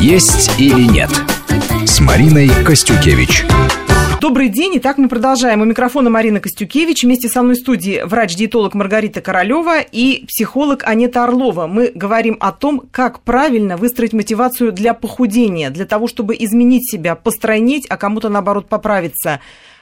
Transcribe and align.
«Есть 0.00 0.58
или 0.58 0.90
нет» 0.90 1.10
с 1.84 2.00
Мариной 2.00 2.48
Костюкевич. 2.64 3.44
Добрый 4.18 4.48
день. 4.48 4.72
Итак, 4.76 4.96
мы 4.96 5.10
продолжаем. 5.10 5.60
У 5.60 5.66
микрофона 5.66 6.08
Марина 6.08 6.40
Костюкевич. 6.40 7.04
Вместе 7.04 7.28
со 7.28 7.42
мной 7.42 7.54
в 7.54 7.58
студии 7.58 8.00
врач-диетолог 8.02 8.72
Маргарита 8.72 9.20
Королева 9.20 9.80
и 9.80 10.24
психолог 10.26 10.84
Анета 10.84 11.24
Орлова. 11.24 11.66
Мы 11.66 11.92
говорим 11.94 12.38
о 12.40 12.52
том, 12.52 12.82
как 12.90 13.20
правильно 13.20 13.76
выстроить 13.76 14.14
мотивацию 14.14 14.72
для 14.72 14.94
похудения, 14.94 15.68
для 15.68 15.84
того, 15.84 16.08
чтобы 16.08 16.34
изменить 16.34 16.90
себя, 16.90 17.14
постройнеть, 17.14 17.84
а 17.90 17.98
кому-то, 17.98 18.30
наоборот, 18.30 18.70
поправиться. 18.70 19.40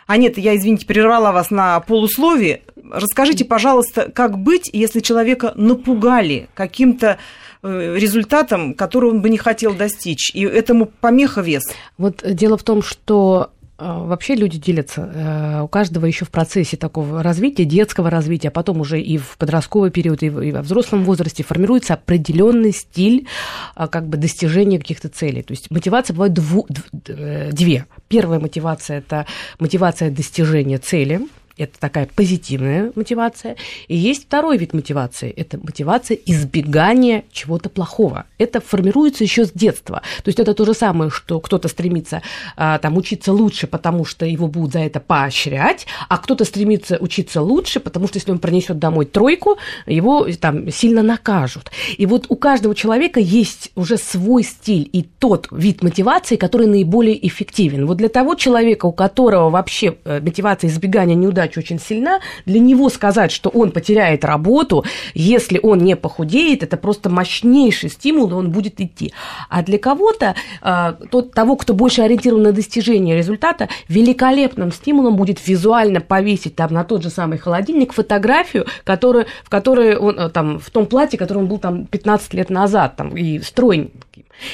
Анета, 0.09 0.41
я, 0.41 0.57
извините, 0.57 0.87
прервала 0.87 1.33
вас 1.33 1.51
на 1.51 1.79
полусловие. 1.81 2.63
Расскажите, 2.91 3.45
пожалуйста, 3.45 4.11
как 4.11 4.39
быть, 4.39 4.71
если 4.73 5.01
человека 5.01 5.53
напугали 5.55 6.49
каким-то 6.55 7.19
э, 7.63 7.95
результатом, 7.95 8.73
который 8.73 9.11
он 9.11 9.21
бы 9.21 9.29
не 9.29 9.37
хотел 9.37 9.75
достичь, 9.75 10.35
и 10.35 10.45
этому 10.45 10.87
помеха 10.87 11.43
вес? 11.43 11.63
Вот 11.99 12.23
дело 12.25 12.57
в 12.57 12.63
том, 12.63 12.83
что 12.83 13.51
а, 13.51 13.58
Вообще 13.79 14.35
люди 14.35 14.59
делятся. 14.59 15.03
Э, 15.03 15.63
у 15.63 15.69
каждого 15.69 16.07
еще 16.07 16.25
в 16.25 16.31
процессе 16.31 16.77
такого 16.77 17.23
развития, 17.23 17.65
детского 17.65 18.11
развития, 18.11 18.49
а 18.49 18.51
потом 18.51 18.81
уже 18.81 19.01
и 19.01 19.19
в 19.19 19.37
подростковый 19.39 19.93
период, 19.93 20.23
и 20.25 20.31
во 20.31 20.63
взрослом 20.63 21.05
возрасте 21.05 21.45
формируется 21.45 21.95
определенный 21.95 22.73
стиль 22.73 23.29
а, 23.77 23.87
как 23.87 24.09
бы 24.09 24.17
достижения 24.17 24.81
каких-то 24.81 25.09
целей. 25.09 25.43
То 25.43 25.53
есть 25.53 25.71
мотивация 25.71 26.13
бывает 26.15 26.33
дву, 26.33 26.67
э, 27.07 27.53
две. 27.53 27.87
Первая 28.09 28.41
мотивация– 28.41 28.99
это 28.99 29.27
мотивация 29.61 30.11
достижения 30.11 30.79
цели– 30.79 31.21
это 31.59 31.79
такая 31.79 32.09
позитивная 32.15 32.93
мотивация. 32.95 33.57
И 33.89 33.97
есть 33.97 34.25
второй 34.25 34.57
вид 34.57 34.73
мотивации. 34.73 35.31
Это 35.31 35.59
мотивация 35.59 36.17
избегания 36.27 37.25
чего-то 37.33 37.69
плохого. 37.69 38.25
Это 38.39 38.61
формируется 38.61 39.25
еще 39.25 39.45
с 39.45 39.53
детства. 39.53 40.03
То 40.23 40.29
есть 40.29 40.39
это 40.39 40.55
то 40.55 40.65
же 40.65 40.75
самое, 40.75 41.11
что 41.11 41.41
кто-то 41.41 41.69
стремится 41.69 42.23
а, 42.57 42.79
там, 42.79 42.97
учиться 42.97 43.33
лучше, 43.33 43.67
потому 43.67 44.05
что 44.05 44.25
его 44.25 44.47
будут 44.47 44.73
за 44.73 44.81
это 44.81 45.01
поощрять, 45.01 45.87
а 46.09 46.19
кто-то 46.19 46.45
стремится 46.45 46.99
учиться 47.01 47.43
лучше, 47.43 47.81
потому 47.81 48.07
что 48.07 48.19
если 48.19 48.31
он 48.31 48.39
принесет 48.39 48.79
домой 48.79 49.07
тройку, 49.07 49.59
его 49.87 50.27
там 50.41 50.71
сильно 50.71 51.03
накажут. 51.03 51.71
И 51.97 52.07
вот 52.07 52.27
у 52.29 52.37
каждого 52.37 52.75
человека 52.75 53.21
есть 53.21 53.71
уже 53.75 53.97
свой 53.97 54.43
стиль 54.43 54.89
и 54.93 55.03
тот 55.03 55.49
вид 55.51 55.83
мотивации, 55.83 56.37
который 56.37 56.67
наиболее 56.67 57.27
эффективен. 57.27 57.87
Вот 57.87 57.97
для 57.97 58.09
того 58.09 58.35
человека, 58.35 58.87
у 58.87 58.93
которого 58.93 59.51
вообще 59.51 59.97
э, 60.05 60.21
мотивация 60.21 60.69
избегания 60.69 61.15
неудач 61.15 61.48
неудач 61.49 61.57
очень 61.57 61.79
сильна, 61.79 62.21
для 62.47 62.61
него 62.61 62.89
сказать, 62.89 63.33
что 63.33 63.51
он 63.51 63.71
потеряет 63.71 64.25
работу, 64.25 64.85
если 65.15 65.59
он 65.63 65.79
не 65.79 65.97
похудеет, 65.97 66.63
это 66.63 66.77
просто 66.77 67.11
мощнейший 67.11 67.91
стимул, 67.91 68.31
и 68.31 68.35
он 68.35 68.51
будет 68.51 68.81
идти. 68.81 69.13
А 69.49 69.63
для 69.63 69.79
кого-то, 69.79 70.35
а, 70.63 70.93
тот, 71.11 71.33
того, 71.33 71.57
кто 71.57 71.75
больше 71.75 72.03
ориентирован 72.03 72.43
на 72.43 72.53
достижение 72.53 73.17
результата, 73.17 73.69
великолепным 73.89 74.73
стимулом 74.73 75.17
будет 75.17 75.47
визуально 75.47 76.01
повесить 76.01 76.57
там 76.57 76.73
на 76.73 76.85
тот 76.85 77.03
же 77.03 77.11
самый 77.11 77.39
холодильник 77.39 77.93
фотографию, 77.93 78.67
которую, 78.85 79.27
в 79.45 79.51
которой 79.51 79.97
он, 79.97 80.19
э, 80.19 80.29
там, 80.29 80.59
в 80.59 80.71
том 80.71 80.87
платье, 80.87 81.19
которым 81.19 81.45
он 81.45 81.49
был 81.49 81.59
там 81.59 81.87
15 81.87 82.35
лет 82.35 82.51
назад, 82.51 82.97
там, 82.97 83.17
и 83.17 83.41
стройненький. 83.41 83.98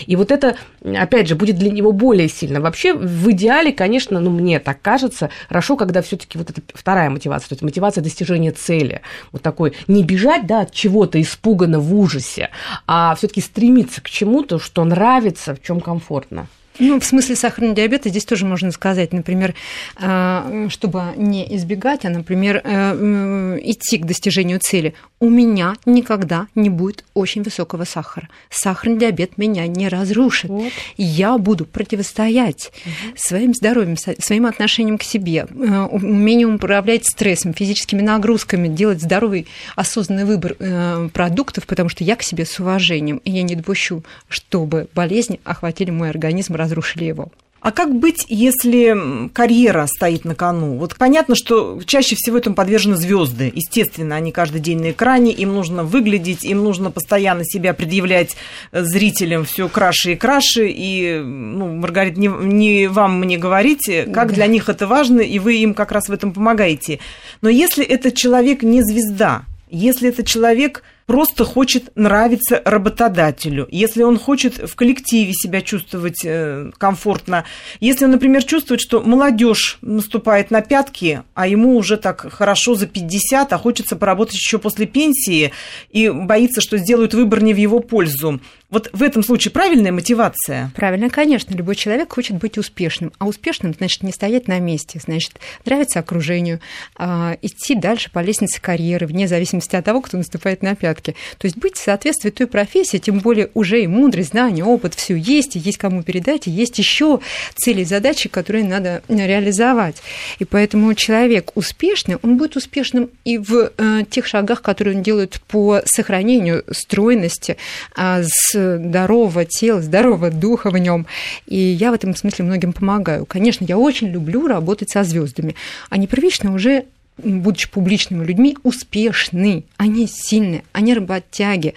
И 0.06 0.16
вот 0.16 0.30
это, 0.30 0.56
опять 0.82 1.28
же, 1.28 1.34
будет 1.34 1.58
для 1.58 1.70
него 1.70 1.92
более 1.92 2.28
сильно. 2.28 2.60
Вообще, 2.60 2.94
в 2.94 3.30
идеале, 3.30 3.72
конечно, 3.72 4.20
ну, 4.20 4.30
мне 4.30 4.58
так 4.58 4.80
кажется, 4.80 5.30
хорошо, 5.48 5.76
когда 5.76 6.02
все 6.02 6.16
таки 6.16 6.38
вот 6.38 6.50
эта 6.50 6.62
вторая 6.74 7.10
мотивация, 7.10 7.48
то 7.48 7.54
есть 7.54 7.62
мотивация 7.62 8.02
достижения 8.02 8.52
цели. 8.52 9.02
Вот 9.32 9.42
такой, 9.42 9.74
не 9.86 10.02
бежать, 10.02 10.46
да, 10.46 10.62
от 10.62 10.72
чего-то 10.72 11.20
испуганно 11.20 11.80
в 11.80 11.94
ужасе, 11.94 12.50
а 12.86 13.14
все 13.14 13.28
таки 13.28 13.41
стремиться 13.41 14.00
к 14.00 14.08
чему-то, 14.08 14.58
что 14.58 14.84
нравится, 14.84 15.54
в 15.54 15.62
чем 15.62 15.80
комфортно. 15.80 16.46
Ну, 16.78 16.98
в 16.98 17.05
смысле 17.05 17.36
сахарного 17.36 17.75
диабета 17.75 18.08
здесь 18.08 18.25
тоже 18.25 18.44
можно 18.47 18.72
сказать, 18.72 19.12
например, 19.12 19.55
а, 19.97 20.67
чтобы 20.69 21.12
не 21.16 21.56
избегать, 21.56 22.04
а, 22.04 22.09
например, 22.09 22.60
э, 22.65 23.59
идти 23.62 23.98
к 23.98 24.06
достижению 24.06 24.59
цели. 24.60 24.94
У 25.21 25.28
меня 25.28 25.75
никогда 25.87 26.48
не 26.54 26.71
будет 26.71 27.04
очень 27.15 27.43
высокого 27.43 27.84
сахара. 27.84 28.28
Сахарный 28.50 28.98
диабет 28.98 29.38
меня 29.38 29.66
не 29.66 29.88
разрушит. 29.88 30.50
Вот. 30.50 30.72
Я 30.97 31.38
буду 31.38 31.65
противостоять 31.65 32.72
угу. 32.84 33.16
своим 33.16 33.54
здоровьем, 33.54 33.97
своим 33.97 34.47
отношением 34.47 34.98
к 34.98 35.04
себе, 35.04 35.47
э, 35.48 35.81
умением 35.91 36.56
управлять 36.56 37.04
стрессом, 37.06 37.54
физическими 37.54 38.03
нагрузками, 38.03 38.69
делать 38.69 39.00
здоровый, 39.00 39.47
осознанный 39.77 40.25
выбор 40.25 40.56
э, 40.59 41.09
продуктов, 41.12 41.66
потому 41.66 41.88
что 41.88 42.03
я 42.03 42.16
к 42.16 42.22
себе 42.22 42.44
с 42.44 42.59
уважением, 42.59 43.19
и 43.19 43.31
я 43.31 43.43
не 43.43 43.54
допущу, 43.54 44.03
чтобы 44.28 44.88
болезни 44.94 45.41
охватили 45.44 45.91
мой 45.91 46.10
организм, 46.10 46.54
разрушили 46.64 47.04
его. 47.04 47.28
А 47.64 47.72
как 47.72 47.94
быть, 47.94 48.26
если 48.28 49.30
карьера 49.32 49.86
стоит 49.86 50.26
на 50.26 50.34
кону? 50.34 50.76
Вот 50.76 50.97
понятно, 50.97 51.34
что 51.34 51.80
чаще 51.86 52.14
всего 52.14 52.36
этому 52.36 52.54
подвержены 52.54 52.94
звезды. 52.94 53.50
Естественно, 53.54 54.16
они 54.16 54.32
каждый 54.32 54.60
день 54.60 54.82
на 54.82 54.91
экране, 54.91 55.32
им 55.32 55.54
нужно 55.54 55.82
выглядеть, 55.82 56.44
им 56.44 56.62
нужно 56.62 56.91
постоянно 56.91 57.42
себя 57.42 57.72
предъявлять 57.72 58.36
э, 58.70 58.84
зрителям 58.84 59.47
все 59.47 59.70
краше 59.70 60.12
и 60.12 60.14
краше. 60.14 60.69
И, 60.69 61.19
ну, 61.24 61.69
Маргарита, 61.76 62.20
не, 62.20 62.28
не 62.28 62.86
вам 62.86 63.19
мне 63.19 63.38
говорите, 63.38 64.03
как 64.12 64.28
да. 64.28 64.34
для 64.34 64.47
них 64.47 64.69
это 64.69 64.86
важно, 64.86 65.20
и 65.22 65.38
вы 65.38 65.54
им 65.56 65.72
как 65.72 65.91
раз 65.91 66.10
в 66.10 66.12
этом 66.12 66.34
помогаете. 66.34 66.98
Но 67.41 67.48
если 67.48 67.82
этот 67.82 68.14
человек 68.14 68.62
не 68.62 68.82
звезда, 68.82 69.44
если 69.70 70.10
это 70.10 70.22
человек 70.22 70.82
просто 71.06 71.44
хочет 71.44 71.91
нравиться 71.97 72.62
работодателю, 72.65 73.69
если 73.70 74.03
он 74.03 74.19
хочет 74.19 74.59
в 74.59 74.75
коллективе 74.75 75.32
себя 75.32 75.60
чувствовать 75.60 76.25
э, 76.25 76.70
комфортно, 76.78 77.44
если 77.81 78.06
он, 78.06 78.12
например, 78.12 78.42
чувствует, 78.44 78.81
что 78.81 79.03
молодежь 79.03 79.78
наступает 79.82 80.50
на 80.50 80.62
пятки, 80.62 81.22
а 81.34 81.47
ему 81.47 81.76
уже 81.76 81.97
так 81.97 82.32
хорошо 82.32 82.75
за 82.75 82.87
50, 82.87 83.53
а 83.53 83.59
хочется 83.59 83.97
поработать 83.97 84.37
еще 84.37 84.59
после 84.59 84.87
пенсии 84.87 85.53
и 85.91 86.09
боится, 86.09 86.60
что 86.60 86.78
сделают 86.78 87.15
выбор 87.15 87.42
не 87.42 87.53
в 87.53 87.59
его 87.59 87.81
пользу. 87.81 88.41
Вот 88.74 88.90
в 88.92 89.04
этом 89.04 89.22
случае 89.22 89.52
правильная 89.52 89.92
мотивация? 89.92 90.72
Правильно, 90.74 91.08
конечно. 91.08 91.54
Любой 91.54 91.76
человек 91.76 92.12
хочет 92.12 92.38
быть 92.38 92.58
успешным. 92.58 93.12
А 93.18 93.26
успешным 93.26 93.72
значит 93.72 94.02
не 94.02 94.10
стоять 94.10 94.48
на 94.48 94.58
месте, 94.58 94.98
значит 94.98 95.34
нравиться 95.64 96.00
окружению, 96.00 96.58
а, 96.96 97.36
идти 97.40 97.76
дальше 97.76 98.10
по 98.10 98.18
лестнице 98.18 98.60
карьеры, 98.60 99.06
вне 99.06 99.28
зависимости 99.28 99.76
от 99.76 99.84
того, 99.84 100.00
кто 100.00 100.16
наступает 100.16 100.64
на 100.64 100.74
пятки. 100.74 101.14
То 101.38 101.44
есть 101.44 101.56
быть 101.56 101.76
в 101.76 101.84
соответствии 101.84 102.30
той 102.30 102.48
профессии, 102.48 102.96
тем 102.96 103.20
более 103.20 103.48
уже 103.54 103.80
и 103.80 103.86
мудрость, 103.86 104.30
знания, 104.30 104.64
опыт, 104.64 104.94
все 104.94 105.14
есть, 105.14 105.54
и 105.54 105.60
есть 105.60 105.78
кому 105.78 106.02
передать, 106.02 106.48
и 106.48 106.50
есть 106.50 106.76
еще 106.76 107.20
цели 107.54 107.82
и 107.82 107.84
задачи, 107.84 108.28
которые 108.28 108.64
надо 108.64 109.04
реализовать. 109.06 110.02
И 110.41 110.44
поэтому 110.44 110.92
человек 110.94 111.52
успешный, 111.54 112.16
он 112.22 112.38
будет 112.38 112.56
успешным 112.56 113.08
и 113.24 113.38
в 113.38 113.70
э, 113.78 114.00
тех 114.10 114.26
шагах, 114.26 114.62
которые 114.62 114.96
он 114.96 115.04
делает 115.04 115.41
по 115.46 115.80
сохранению 115.84 116.64
стройности, 116.72 117.56
э, 117.96 118.24
с 118.24 118.63
здорового 118.78 119.44
тела, 119.44 119.80
здорового 119.80 120.30
духа 120.30 120.70
в 120.70 120.78
нем. 120.78 121.06
И 121.47 121.56
я 121.56 121.91
в 121.91 121.94
этом 121.94 122.14
смысле 122.14 122.44
многим 122.44 122.72
помогаю. 122.72 123.26
Конечно, 123.26 123.64
я 123.64 123.78
очень 123.78 124.08
люблю 124.08 124.47
работать 124.47 124.91
со 124.91 125.04
звездами. 125.04 125.54
Они 125.91 126.06
первично 126.06 126.52
уже 126.54 126.84
будучи 127.19 127.70
публичными 127.70 128.25
людьми, 128.25 128.56
успешны, 128.62 129.64
они 129.76 130.08
сильны, 130.08 130.64
они 130.72 130.94
работяги. 130.94 131.75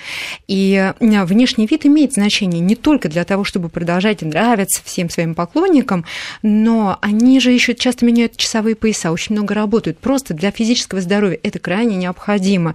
И 0.47 0.93
э, 0.99 1.25
внешний 1.25 1.67
вид 1.67 1.85
имеет 1.85 2.13
значение 2.13 2.59
не 2.59 2.75
только 2.75 3.07
для 3.07 3.23
того, 3.23 3.43
чтобы 3.43 3.69
продолжать 3.69 4.21
нравиться 4.21 4.81
всем 4.83 5.09
своим 5.09 5.35
поклонникам, 5.35 6.05
но 6.41 6.97
они 7.01 7.39
же 7.39 7.51
еще 7.51 7.75
часто 7.75 8.05
меняют 8.05 8.35
часовые 8.35 8.75
пояса, 8.75 9.11
очень 9.11 9.35
много 9.35 9.53
работают. 9.53 9.99
Просто 9.99 10.33
для 10.33 10.49
физического 10.51 11.01
здоровья 11.01 11.39
это 11.43 11.59
крайне 11.59 11.95
необходимо. 11.95 12.73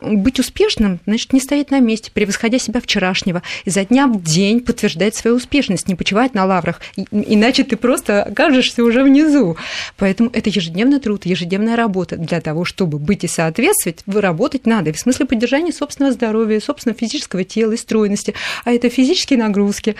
Быть 0.00 0.38
успешным, 0.38 1.00
значит, 1.06 1.32
не 1.32 1.40
стоять 1.40 1.70
на 1.70 1.80
месте, 1.80 2.10
превосходя 2.12 2.58
себя 2.58 2.80
вчерашнего, 2.80 3.42
изо 3.64 3.84
дня 3.84 4.06
в 4.06 4.22
день 4.22 4.60
подтверждать 4.60 5.14
свою 5.14 5.36
успешность, 5.36 5.88
не 5.88 5.94
почивать 5.94 6.34
на 6.34 6.44
лаврах, 6.44 6.80
иначе 7.10 7.64
ты 7.64 7.76
просто 7.76 8.24
окажешься 8.24 8.84
уже 8.84 9.02
внизу. 9.02 9.56
Поэтому 9.96 10.28
это 10.32 10.50
ежедневный 10.50 11.00
труд, 11.00 11.24
ежедневная 11.24 11.76
работа 11.76 11.93
работа. 11.94 12.16
Для 12.16 12.40
того, 12.40 12.64
чтобы 12.64 12.98
быть 12.98 13.22
и 13.22 13.28
соответствовать, 13.28 14.00
вы 14.06 14.20
работать 14.20 14.66
надо. 14.66 14.92
в 14.92 14.98
смысле 14.98 15.26
поддержания 15.26 15.72
собственного 15.72 16.12
здоровья, 16.12 16.60
собственного 16.60 16.98
физического 16.98 17.44
тела 17.44 17.72
и 17.72 17.76
стройности. 17.76 18.34
А 18.64 18.72
это 18.72 18.88
физические 18.88 19.38
нагрузки, 19.38 19.94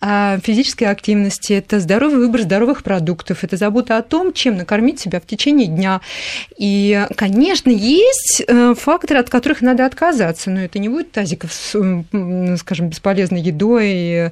а 0.00 0.38
физические 0.40 0.90
активности, 0.90 1.54
это 1.54 1.80
здоровый 1.80 2.18
выбор 2.18 2.42
здоровых 2.42 2.82
продуктов, 2.82 3.44
это 3.44 3.56
забота 3.56 3.96
о 3.96 4.02
том, 4.02 4.34
чем 4.34 4.56
накормить 4.56 5.00
себя 5.00 5.20
в 5.20 5.26
течение 5.26 5.68
дня. 5.68 6.00
И, 6.58 7.06
конечно, 7.16 7.70
есть 7.70 8.42
э, 8.46 8.74
факторы, 8.78 9.20
от 9.20 9.30
которых 9.30 9.62
надо 9.62 9.86
отказаться, 9.86 10.50
но 10.50 10.60
это 10.60 10.78
не 10.78 10.90
будет 10.90 11.12
тазиков 11.12 11.52
скажем, 12.58 12.88
бесполезной 12.88 13.40
едой, 13.40 13.90
э, 13.90 14.30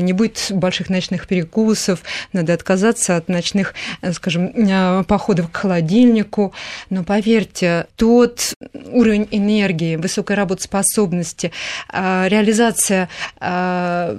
не 0.00 0.12
будет 0.12 0.48
больших 0.50 0.90
ночных 0.90 1.28
перекусов, 1.28 2.00
надо 2.32 2.52
отказаться 2.54 3.16
от 3.16 3.28
ночных, 3.28 3.74
э, 4.02 4.12
скажем, 4.12 5.04
походов 5.04 5.50
к 5.50 5.56
холодильнику, 5.56 6.52
Но 6.90 7.04
поверьте, 7.04 7.86
тот 7.96 8.54
уровень 8.90 9.28
энергии, 9.30 9.96
высокой 9.96 10.36
работоспособности, 10.36 11.52
а, 11.88 12.26
реализация 12.28 13.08
а, 13.38 14.16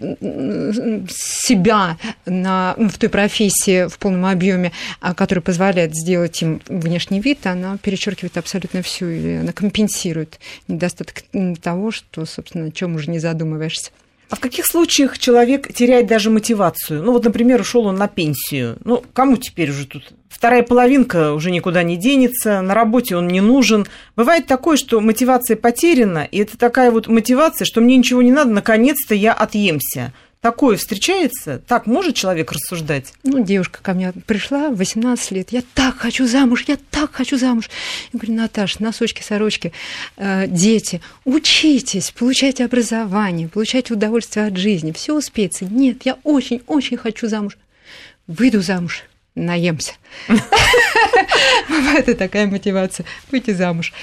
себя 1.09 1.97
на, 2.25 2.75
в 2.77 2.97
той 2.97 3.09
профессии 3.09 3.87
в 3.87 3.97
полном 3.99 4.25
объеме, 4.25 4.71
а, 5.01 5.13
которая 5.13 5.41
позволяет 5.41 5.95
сделать 5.95 6.41
им 6.41 6.61
внешний 6.67 7.19
вид, 7.19 7.45
она 7.45 7.77
перечеркивает 7.77 8.37
абсолютно 8.37 8.81
все, 8.81 9.09
или 9.09 9.37
она 9.37 9.51
компенсирует 9.51 10.39
недостаток 10.67 11.23
того, 11.61 11.91
что, 11.91 12.25
собственно, 12.25 12.67
о 12.67 12.71
чем 12.71 12.95
уже 12.95 13.09
не 13.09 13.19
задумываешься. 13.19 13.91
А 14.29 14.35
в 14.35 14.39
каких 14.39 14.65
случаях 14.65 15.17
человек 15.17 15.73
теряет 15.73 16.07
даже 16.07 16.29
мотивацию? 16.29 17.01
Ну 17.01 17.13
вот, 17.13 17.23
например, 17.23 17.61
ушел 17.61 17.85
он 17.85 17.95
на 17.95 18.07
пенсию. 18.07 18.77
Ну, 18.83 19.03
кому 19.13 19.37
теперь 19.37 19.71
уже 19.71 19.87
тут? 19.87 20.11
Вторая 20.29 20.63
половинка 20.63 21.33
уже 21.33 21.51
никуда 21.51 21.83
не 21.83 21.95
денется, 21.97 22.61
на 22.61 22.73
работе 22.73 23.15
он 23.15 23.27
не 23.27 23.41
нужен. 23.41 23.87
Бывает 24.15 24.45
такое, 24.45 24.77
что 24.77 24.99
мотивация 24.99 25.55
потеряна, 25.55 26.27
и 26.29 26.39
это 26.39 26.57
такая 26.57 26.91
вот 26.91 27.07
мотивация, 27.07 27.65
что 27.65 27.81
мне 27.81 27.97
ничего 27.97 28.21
не 28.21 28.31
надо, 28.31 28.51
наконец-то 28.51 29.15
я 29.15 29.33
отъемся. 29.33 30.13
Такое 30.41 30.77
встречается? 30.77 31.59
Так 31.67 31.87
может 31.87 32.15
человек 32.15 32.51
рассуждать? 32.51 33.13
Ну, 33.23 33.43
девушка 33.43 33.79
ко 33.81 33.93
мне 33.93 34.13
пришла 34.27 34.69
в 34.69 34.75
18 34.75 35.31
лет. 35.31 35.51
Я 35.51 35.63
так 35.73 35.97
хочу 35.97 36.27
замуж, 36.27 36.65
я 36.67 36.77
так 36.91 37.11
хочу 37.11 37.37
замуж. 37.37 37.69
Я 38.13 38.19
говорю, 38.19 38.39
Наташа, 38.39 38.83
носочки, 38.83 39.23
сорочки, 39.23 39.73
э, 40.15 40.45
дети, 40.47 41.01
учитесь, 41.25 42.11
получайте 42.11 42.65
образование, 42.65 43.47
получайте 43.47 43.93
удовольствие 43.93 44.45
от 44.45 44.57
жизни, 44.57 44.91
все 44.91 45.17
успеется. 45.17 45.65
Нет, 45.65 46.03
я 46.05 46.17
очень-очень 46.23 46.97
хочу 46.97 47.27
замуж. 47.27 47.57
Выйду 48.27 48.61
замуж 48.61 49.05
наемся. 49.37 49.93
Это 51.97 52.15
такая 52.15 52.47
мотивация 52.47 53.05
выйти 53.31 53.51
замуж. 53.51 53.93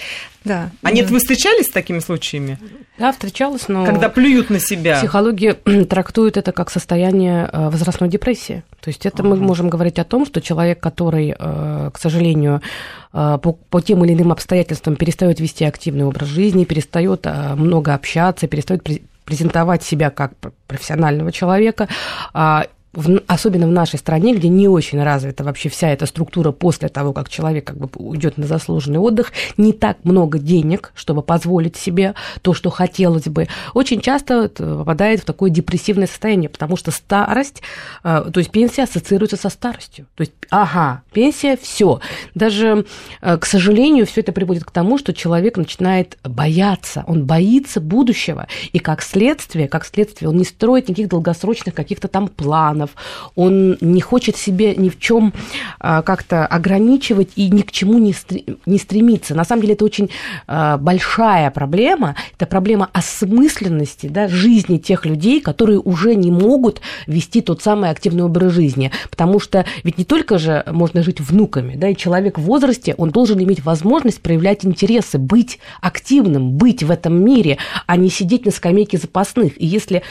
Да. 0.44 0.70
А 0.82 0.90
нет, 0.90 1.10
вы 1.10 1.18
встречались 1.18 1.66
с 1.66 1.70
такими 1.70 2.00
случаями? 2.00 2.58
Да, 2.98 3.12
встречалась, 3.12 3.66
но... 3.68 3.86
Когда 3.86 4.10
плюют 4.10 4.50
на 4.50 4.60
себя. 4.60 4.98
Психология 4.98 5.54
трактует 5.88 6.36
это 6.36 6.52
как 6.52 6.70
состояние 6.70 7.48
э, 7.50 7.70
возрастной 7.70 8.10
депрессии. 8.10 8.62
То 8.80 8.88
есть 8.88 9.06
это 9.06 9.22
ага. 9.22 9.30
мы 9.30 9.36
можем 9.36 9.70
говорить 9.70 9.98
о 9.98 10.04
том, 10.04 10.26
что 10.26 10.42
человек, 10.42 10.80
который, 10.80 11.34
э, 11.36 11.90
к 11.92 11.98
сожалению, 11.98 12.60
э, 13.14 13.38
по, 13.42 13.52
по 13.52 13.80
тем 13.80 14.04
или 14.04 14.12
иным 14.12 14.32
обстоятельствам 14.32 14.96
перестает 14.96 15.40
вести 15.40 15.64
активный 15.64 16.04
образ 16.04 16.28
жизни, 16.28 16.64
перестает 16.64 17.26
много 17.56 17.94
общаться, 17.94 18.46
перестает 18.46 18.82
презентовать 19.24 19.82
себя 19.82 20.10
как 20.10 20.32
профессионального 20.66 21.32
человека, 21.32 21.88
а, 22.32 22.66
в, 22.94 23.20
особенно 23.26 23.66
в 23.66 23.70
нашей 23.70 23.98
стране, 23.98 24.34
где 24.34 24.48
не 24.48 24.68
очень 24.68 25.02
развита 25.02 25.44
вообще 25.44 25.68
вся 25.68 25.88
эта 25.90 26.06
структура 26.06 26.52
после 26.52 26.88
того, 26.88 27.12
как 27.12 27.28
человек 27.28 27.66
как 27.66 27.76
бы 27.76 27.88
уйдет 27.94 28.38
на 28.38 28.46
заслуженный 28.46 28.98
отдых, 28.98 29.32
не 29.56 29.72
так 29.72 29.98
много 30.04 30.38
денег, 30.38 30.92
чтобы 30.94 31.22
позволить 31.22 31.76
себе 31.76 32.14
то, 32.42 32.54
что 32.54 32.70
хотелось 32.70 33.26
бы, 33.26 33.48
очень 33.74 34.00
часто 34.00 34.48
попадает 34.48 35.20
в 35.20 35.24
такое 35.24 35.50
депрессивное 35.50 36.06
состояние, 36.06 36.48
потому 36.48 36.76
что 36.76 36.90
старость, 36.90 37.62
э, 38.02 38.30
то 38.32 38.38
есть 38.38 38.50
пенсия 38.50 38.84
ассоциируется 38.84 39.36
со 39.36 39.48
старостью. 39.48 40.06
То 40.14 40.22
есть, 40.22 40.32
ага, 40.50 41.02
пенсия, 41.12 41.56
все. 41.60 42.00
Даже, 42.34 42.86
э, 43.20 43.38
к 43.38 43.46
сожалению, 43.46 44.06
все 44.06 44.20
это 44.20 44.32
приводит 44.32 44.64
к 44.64 44.70
тому, 44.70 44.98
что 44.98 45.12
человек 45.12 45.56
начинает 45.56 46.18
бояться, 46.22 47.04
он 47.06 47.26
боится 47.26 47.80
будущего, 47.80 48.46
и 48.72 48.78
как 48.78 49.02
следствие, 49.02 49.68
как 49.68 49.84
следствие, 49.84 50.28
он 50.28 50.36
не 50.36 50.44
строит 50.44 50.88
никаких 50.88 51.08
долгосрочных 51.08 51.74
каких-то 51.74 52.08
там 52.08 52.28
планов, 52.28 52.83
планов, 52.84 52.90
он 53.34 53.76
не 53.80 54.00
хочет 54.00 54.36
себе 54.36 54.74
ни 54.76 54.88
в 54.88 54.98
чем 54.98 55.32
а, 55.80 56.02
как-то 56.02 56.46
ограничивать 56.46 57.30
и 57.36 57.50
ни 57.50 57.62
к 57.62 57.72
чему 57.72 57.98
не 57.98 58.78
стремиться. 58.78 59.34
На 59.34 59.44
самом 59.44 59.62
деле 59.62 59.74
это 59.74 59.84
очень 59.84 60.10
а, 60.46 60.78
большая 60.78 61.50
проблема, 61.50 62.16
это 62.36 62.46
проблема 62.46 62.88
осмысленности 62.92 64.06
да, 64.06 64.28
жизни 64.28 64.78
тех 64.78 65.06
людей, 65.06 65.40
которые 65.40 65.80
уже 65.80 66.14
не 66.14 66.30
могут 66.30 66.80
вести 67.06 67.40
тот 67.40 67.62
самый 67.62 67.90
активный 67.90 68.24
образ 68.24 68.52
жизни, 68.52 68.90
потому 69.10 69.40
что 69.40 69.64
ведь 69.82 69.98
не 69.98 70.04
только 70.04 70.38
же 70.38 70.64
можно 70.66 71.02
жить 71.02 71.20
внуками, 71.20 71.76
да, 71.76 71.88
и 71.88 71.96
человек 71.96 72.38
в 72.38 72.42
возрасте, 72.42 72.94
он 72.98 73.10
должен 73.10 73.42
иметь 73.42 73.64
возможность 73.64 74.20
проявлять 74.20 74.64
интересы, 74.64 75.18
быть 75.18 75.58
активным, 75.80 76.52
быть 76.52 76.82
в 76.82 76.90
этом 76.90 77.24
мире, 77.24 77.58
а 77.86 77.96
не 77.96 78.10
сидеть 78.10 78.44
на 78.44 78.52
скамейке 78.52 78.98
запасных. 78.98 79.60
И 79.60 79.66
если 79.66 80.02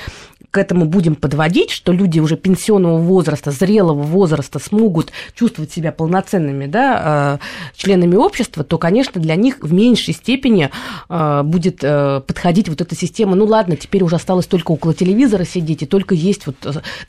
к 0.54 0.60
этому 0.60 0.86
будем 0.86 1.16
подводить, 1.16 1.72
что 1.72 1.92
люди 1.92 2.20
уже 2.20 2.38
пенсионного 2.38 3.00
возраста, 3.00 3.50
зрелого 3.50 4.04
возраста 4.04 4.60
смогут 4.60 5.12
чувствовать 5.34 5.72
себя 5.72 5.92
полноценными 5.92 6.68
да, 6.68 7.40
э, 7.42 7.76
членами 7.76 8.16
общества, 8.16 8.64
то, 8.64 8.78
конечно, 8.78 9.20
для 9.20 9.36
них 9.36 9.58
в 9.62 9.74
меньшей 9.74 10.14
степени 10.14 10.70
э, 11.10 11.42
будет 11.44 11.80
э, 11.82 12.22
подходить 12.28 12.70
вот 12.70 12.82
эта 12.82 12.96
система. 12.96 13.36
Ну 13.36 13.46
ладно, 13.46 13.76
теперь 13.76 14.04
уже 14.04 14.18
осталось 14.18 14.46
только 14.46 14.74
около 14.74 14.94
телевизора 14.94 15.44
сидеть 15.44 15.82
и 15.82 15.88
только 15.88 16.14
есть 16.14 16.46
вот 16.46 16.56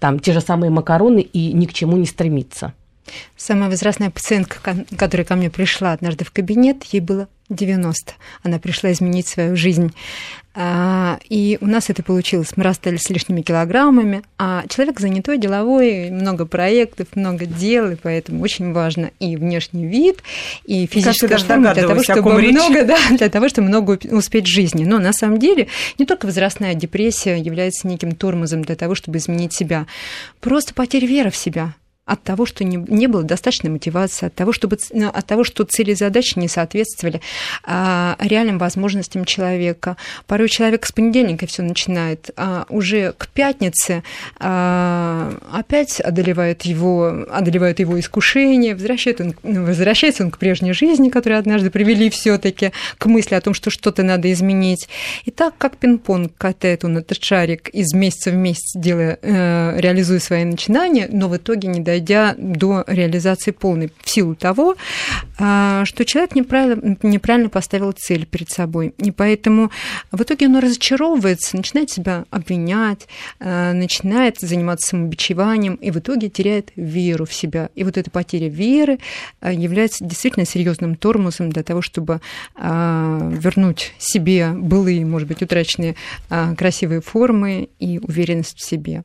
там 0.00 0.20
те 0.20 0.32
же 0.32 0.40
самые 0.40 0.70
макароны 0.70 1.20
и 1.20 1.52
ни 1.52 1.66
к 1.66 1.74
чему 1.74 1.98
не 1.98 2.06
стремиться. 2.06 2.72
Самая 3.36 3.70
возрастная 3.70 4.10
пациентка, 4.10 4.76
которая 4.96 5.24
ко 5.24 5.34
мне 5.34 5.50
пришла 5.50 5.92
однажды 5.92 6.24
в 6.24 6.30
кабинет, 6.30 6.82
ей 6.84 7.00
было 7.00 7.28
90. 7.50 8.14
Она 8.42 8.58
пришла 8.58 8.92
изменить 8.92 9.26
свою 9.26 9.56
жизнь. 9.56 9.92
А, 10.56 11.18
и 11.28 11.58
у 11.60 11.66
нас 11.66 11.90
это 11.90 12.02
получилось. 12.02 12.52
Мы 12.56 12.62
расстались 12.62 13.02
с 13.02 13.10
лишними 13.10 13.42
килограммами, 13.42 14.22
а 14.38 14.64
человек 14.68 15.00
занятой, 15.00 15.36
деловой, 15.36 16.10
много 16.10 16.46
проектов, 16.46 17.08
много 17.16 17.44
дел, 17.44 17.90
и 17.90 17.96
поэтому 17.96 18.40
очень 18.42 18.72
важно 18.72 19.10
и 19.18 19.36
внешний 19.36 19.86
вид, 19.86 20.22
и 20.64 20.86
физическая 20.86 21.38
форма 21.38 21.74
для 21.74 21.88
того, 21.88 22.02
чтобы 22.02 22.32
много, 22.40 22.84
да, 22.84 22.98
для 23.10 23.28
того, 23.28 23.48
чтобы 23.48 23.68
много 23.68 23.98
успеть 24.12 24.44
в 24.44 24.50
жизни. 24.50 24.84
Но 24.84 24.98
на 24.98 25.12
самом 25.12 25.38
деле 25.38 25.66
не 25.98 26.06
только 26.06 26.26
возрастная 26.26 26.74
депрессия 26.74 27.36
является 27.36 27.88
неким 27.88 28.12
тормозом 28.12 28.62
для 28.62 28.76
того, 28.76 28.94
чтобы 28.94 29.18
изменить 29.18 29.52
себя, 29.52 29.86
просто 30.40 30.72
потеря 30.72 31.08
веры 31.08 31.30
в 31.30 31.36
себя 31.36 31.74
от 32.06 32.22
того, 32.22 32.44
что 32.44 32.64
не, 32.64 32.76
не 32.76 33.06
было 33.06 33.22
достаточной 33.22 33.70
мотивации, 33.70 34.26
от 34.26 34.34
того, 34.34 34.52
чтобы, 34.52 34.78
ну, 34.92 35.08
от 35.08 35.26
того, 35.26 35.42
что 35.42 35.64
цели 35.64 35.92
и 35.92 35.94
задачи 35.94 36.38
не 36.38 36.48
соответствовали 36.48 37.22
а, 37.62 38.16
реальным 38.18 38.58
возможностям 38.58 39.24
человека. 39.24 39.96
Порой 40.26 40.48
человек 40.48 40.84
с 40.84 40.92
понедельника 40.92 41.46
все 41.46 41.62
начинает, 41.62 42.30
а 42.36 42.66
уже 42.68 43.12
к 43.16 43.28
пятнице 43.28 44.02
а, 44.38 45.13
опять 45.54 46.00
одолевает 46.00 46.62
его, 46.62 47.26
одолевает 47.30 47.78
его 47.78 47.98
искушение, 47.98 48.74
возвращается 48.74 49.24
он, 49.24 49.34
ну, 49.44 49.64
возвращается 49.64 50.24
он 50.24 50.30
к 50.30 50.38
прежней 50.38 50.72
жизни, 50.72 51.10
которую 51.10 51.38
однажды 51.38 51.70
привели 51.70 52.10
все-таки 52.10 52.72
к 52.98 53.06
мысли 53.06 53.36
о 53.36 53.40
том, 53.40 53.54
что 53.54 53.70
что-то 53.70 54.02
надо 54.02 54.32
изменить. 54.32 54.88
И 55.24 55.30
так, 55.30 55.56
как 55.56 55.76
пинг-понг 55.76 56.32
катает 56.36 56.84
он 56.84 56.98
этот 56.98 57.22
шарик 57.22 57.68
из 57.68 57.94
месяца 57.94 58.30
в 58.30 58.34
месяц, 58.34 58.72
делая, 58.74 59.18
э, 59.22 59.74
реализуя 59.78 60.18
свои 60.18 60.44
начинания, 60.44 61.08
но 61.10 61.28
в 61.28 61.36
итоге 61.36 61.68
не 61.68 61.80
дойдя 61.80 62.34
до 62.36 62.84
реализации 62.86 63.52
полной, 63.52 63.92
в 64.02 64.10
силу 64.10 64.34
того, 64.34 64.74
а, 65.38 65.84
что 65.84 66.04
человек 66.04 66.34
неправильно, 66.34 66.96
неправильно 67.02 67.48
поставил 67.48 67.92
цель 67.92 68.26
перед 68.26 68.50
собой. 68.50 68.94
И 68.98 69.10
поэтому 69.10 69.70
в 70.10 70.20
итоге 70.20 70.46
он 70.46 70.58
разочаровывается, 70.58 71.56
начинает 71.56 71.90
себя 71.90 72.24
обвинять, 72.30 73.06
а, 73.38 73.72
начинает 73.72 74.40
заниматься 74.40 74.88
самобичеванием 74.88 75.43
и 75.52 75.90
в 75.90 75.98
итоге 75.98 76.28
теряет 76.28 76.70
веру 76.76 77.26
в 77.26 77.32
себя. 77.32 77.70
И 77.74 77.84
вот 77.84 77.96
эта 77.96 78.10
потеря 78.10 78.48
веры 78.48 78.98
а, 79.40 79.52
является 79.52 80.04
действительно 80.04 80.46
серьезным 80.46 80.96
тормозом 80.96 81.50
для 81.50 81.62
того, 81.62 81.82
чтобы 81.82 82.20
вернуть 82.56 83.92
себе 83.98 84.50
былые, 84.50 85.04
может 85.04 85.28
быть, 85.28 85.42
утраченные 85.42 85.96
красивые 86.56 87.00
формы 87.00 87.68
и 87.78 87.98
уверенность 87.98 88.58
в 88.58 88.64
себе. 88.64 89.04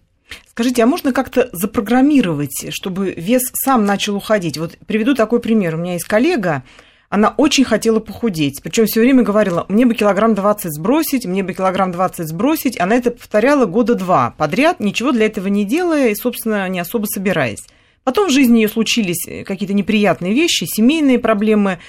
Скажите, 0.49 0.83
а 0.83 0.85
можно 0.85 1.13
как-то 1.13 1.49
запрограммировать, 1.53 2.67
чтобы 2.69 3.13
вес 3.15 3.43
сам 3.53 3.85
начал 3.85 4.15
уходить? 4.15 4.57
Вот 4.57 4.77
приведу 4.85 5.15
такой 5.15 5.39
пример. 5.39 5.75
У 5.75 5.77
меня 5.79 5.93
есть 5.93 6.05
коллега, 6.05 6.63
она 7.09 7.33
очень 7.37 7.63
хотела 7.63 7.99
похудеть. 7.99 8.61
Причем 8.61 8.85
все 8.85 9.01
время 9.01 9.23
говорила, 9.23 9.65
мне 9.67 9.85
бы 9.85 9.95
килограмм 9.95 10.35
20 10.35 10.71
сбросить, 10.71 11.25
мне 11.25 11.43
бы 11.43 11.53
килограмм 11.53 11.91
20 11.91 12.27
сбросить. 12.27 12.79
Она 12.79 12.95
это 12.95 13.09
повторяла 13.09 13.65
года 13.65 13.95
два 13.95 14.35
подряд, 14.37 14.79
ничего 14.79 15.11
для 15.11 15.25
этого 15.25 15.47
не 15.47 15.65
делая 15.65 16.09
и, 16.09 16.15
собственно, 16.15 16.69
не 16.69 16.79
особо 16.79 17.05
собираясь. 17.05 17.65
Потом 18.03 18.29
в 18.29 18.31
жизни 18.31 18.59
ее 18.59 18.69
случились 18.69 19.25
какие-то 19.45 19.73
неприятные 19.73 20.33
вещи, 20.33 20.65
семейные 20.65 21.17
проблемы. 21.17 21.79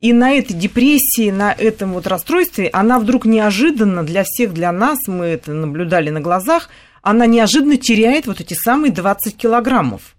И 0.00 0.12
на 0.12 0.32
этой 0.32 0.54
депрессии, 0.54 1.30
на 1.30 1.52
этом 1.52 1.92
вот 1.92 2.06
расстройстве 2.06 2.68
она 2.72 2.98
вдруг 2.98 3.24
неожиданно 3.24 4.02
для 4.02 4.24
всех, 4.24 4.52
для 4.52 4.72
нас, 4.72 4.98
мы 5.06 5.26
это 5.26 5.52
наблюдали 5.52 6.10
на 6.10 6.20
глазах, 6.20 6.70
она 7.02 7.26
неожиданно 7.26 7.76
теряет 7.76 8.26
вот 8.26 8.40
эти 8.40 8.54
самые 8.54 8.90
20 8.90 9.36
килограммов. 9.36 10.16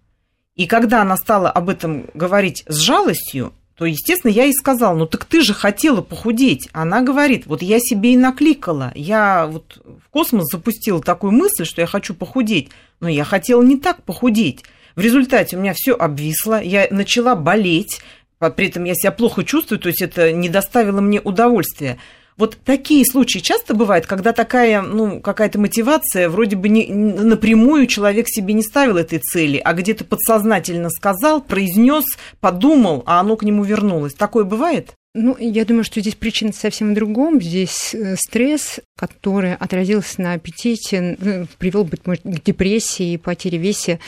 И 0.55 0.67
когда 0.67 1.01
она 1.01 1.17
стала 1.17 1.49
об 1.49 1.69
этом 1.69 2.05
говорить 2.13 2.63
с 2.67 2.77
жалостью, 2.77 3.51
то, 3.75 3.85
естественно, 3.85 4.31
я 4.31 4.43
ей 4.43 4.53
сказала, 4.53 4.95
ну 4.95 5.05
так 5.07 5.25
ты 5.25 5.41
же 5.41 5.53
хотела 5.53 6.01
похудеть. 6.01 6.69
Она 6.73 7.01
говорит, 7.01 7.47
вот 7.47 7.61
я 7.61 7.79
себе 7.79 8.13
и 8.13 8.17
накликала, 8.17 8.91
я 8.95 9.47
вот 9.47 9.81
в 9.85 10.09
космос 10.09 10.45
запустила 10.51 11.01
такую 11.01 11.31
мысль, 11.31 11.65
что 11.65 11.81
я 11.81 11.87
хочу 11.87 12.13
похудеть, 12.13 12.69
но 12.99 13.09
я 13.09 13.23
хотела 13.23 13.63
не 13.63 13.77
так 13.77 14.03
похудеть. 14.03 14.63
В 14.95 15.01
результате 15.01 15.57
у 15.57 15.59
меня 15.59 15.73
все 15.75 15.93
обвисло, 15.93 16.61
я 16.61 16.87
начала 16.91 17.35
болеть, 17.35 17.99
при 18.37 18.67
этом 18.67 18.83
я 18.83 18.93
себя 18.93 19.11
плохо 19.11 19.43
чувствую, 19.43 19.79
то 19.79 19.87
есть 19.89 20.01
это 20.01 20.31
не 20.31 20.49
доставило 20.49 21.01
мне 21.01 21.19
удовольствия. 21.19 21.97
Вот 22.37 22.57
такие 22.63 23.05
случаи 23.05 23.39
часто 23.39 23.73
бывают, 23.73 24.07
когда 24.07 24.33
такая, 24.33 24.81
ну, 24.81 25.19
какая-то 25.19 25.59
мотивация, 25.59 26.29
вроде 26.29 26.55
бы 26.55 26.69
не, 26.69 26.87
напрямую 26.87 27.87
человек 27.87 28.27
себе 28.27 28.53
не 28.53 28.63
ставил 28.63 28.97
этой 28.97 29.19
цели, 29.19 29.61
а 29.63 29.73
где-то 29.73 30.03
подсознательно 30.03 30.89
сказал, 30.89 31.41
произнес, 31.41 32.05
подумал, 32.39 33.03
а 33.05 33.19
оно 33.19 33.35
к 33.35 33.43
нему 33.43 33.63
вернулось. 33.63 34.13
Такое 34.13 34.43
бывает? 34.43 34.93
Ну, 35.15 35.37
я 35.37 35.63
думаю, 35.63 35.83
что 35.83 36.01
здесь 36.01 36.15
причина 36.15 36.51
совсем 36.53 36.91
в 36.91 36.95
другом. 36.95 37.39
Здесь 37.39 37.93
э, 37.93 38.15
стресс, 38.15 38.79
который 38.97 39.53
отразился 39.53 40.19
на 40.19 40.33
аппетите, 40.33 41.17
ну, 41.19 41.47
привел, 41.59 41.83
быть 41.83 42.07
может, 42.07 42.23
к 42.23 42.43
депрессии 42.43 43.13
и 43.13 43.17
потере 43.17 43.59
весе, 43.59 43.99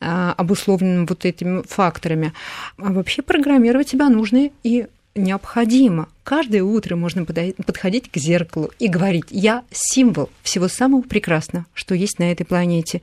а, 0.00 0.32
обусловленным 0.32 1.04
вот 1.04 1.26
этими 1.26 1.62
факторами. 1.68 2.32
А 2.78 2.94
вообще 2.94 3.20
программировать 3.20 3.90
себя 3.90 4.08
нужно 4.08 4.48
и 4.62 4.86
необходимо. 5.14 6.08
Каждое 6.24 6.62
утро 6.62 6.96
можно 6.96 7.26
подходить 7.26 8.10
к 8.10 8.16
зеркалу 8.16 8.70
и 8.78 8.88
говорить, 8.88 9.26
я 9.28 9.62
символ 9.70 10.30
всего 10.42 10.68
самого 10.68 11.02
прекрасного, 11.02 11.66
что 11.74 11.94
есть 11.94 12.18
на 12.18 12.32
этой 12.32 12.44
планете. 12.44 13.02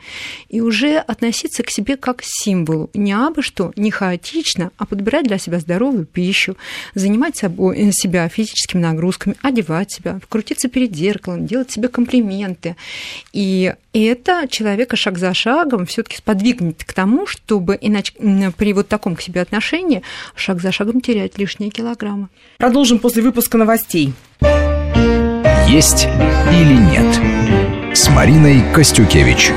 И 0.49 0.59
уже 0.59 0.97
относиться 0.97 1.61
к 1.61 1.69
себе 1.69 1.97
как 1.97 2.17
к 2.17 2.23
символу. 2.23 2.89
Не 2.95 3.13
абы 3.13 3.43
что, 3.43 3.73
не 3.75 3.91
хаотично, 3.91 4.71
а 4.77 4.87
подбирать 4.87 5.27
для 5.27 5.37
себя 5.37 5.59
здоровую 5.59 6.07
пищу, 6.07 6.57
занимать 6.95 7.37
собой, 7.37 7.77
э, 7.77 7.91
себя 7.91 8.27
физическими 8.27 8.81
нагрузками, 8.81 9.35
одевать 9.43 9.91
себя, 9.91 10.19
крутиться 10.27 10.67
перед 10.67 10.95
зеркалом, 10.95 11.45
делать 11.45 11.69
себе 11.69 11.89
комплименты. 11.89 12.75
И 13.33 13.75
это 13.93 14.47
человека 14.49 14.95
шаг 14.95 15.17
за 15.17 15.33
шагом 15.33 15.85
все 15.85 16.01
таки 16.01 16.17
сподвигнет 16.17 16.83
к 16.83 16.93
тому, 16.93 17.27
чтобы 17.27 17.77
иначе 17.79 18.13
при 18.57 18.73
вот 18.73 18.87
таком 18.87 19.15
к 19.15 19.21
себе 19.21 19.41
отношении 19.41 20.01
шаг 20.33 20.61
за 20.61 20.71
шагом 20.71 21.01
терять 21.01 21.37
лишние 21.37 21.71
килограммы. 21.71 22.29
Продолжим 22.57 22.99
после 22.99 23.10
после 23.11 23.23
выпуска 23.23 23.57
новостей. 23.57 24.13
Есть 25.67 26.07
или 26.53 26.75
нет 26.75 27.19
с 27.93 28.07
Мариной 28.07 28.63
Костюкевич. 28.73 29.51